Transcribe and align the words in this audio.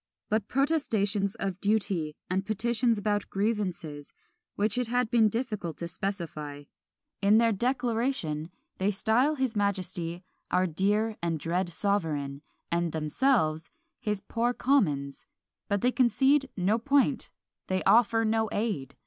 but 0.29 0.47
protestations 0.47 1.35
of 1.35 1.61
duty, 1.61 2.15
and 2.27 2.43
petitions 2.43 2.97
about 2.97 3.29
grievances, 3.29 4.13
which 4.55 4.75
it 4.75 4.87
had 4.87 5.11
been 5.11 5.29
difficult 5.29 5.77
to 5.77 5.87
specify. 5.87 6.63
In 7.21 7.37
their 7.37 7.51
"Declaration" 7.51 8.49
they 8.79 8.89
style 8.89 9.35
his 9.35 9.55
Majesty 9.55 10.23
"Our 10.49 10.65
dear 10.65 11.17
and 11.21 11.39
dread 11.39 11.69
sovereign," 11.69 12.41
and 12.71 12.91
themselves 12.93 13.69
"his 13.99 14.21
poor 14.21 14.55
Commons:" 14.55 15.27
but 15.67 15.81
they 15.81 15.91
concede 15.91 16.49
no 16.57 16.79
point 16.79 17.29
they 17.67 17.83
offer 17.83 18.25
no 18.25 18.49
aid! 18.51 18.95